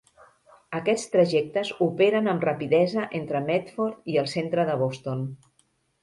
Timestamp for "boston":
4.85-5.21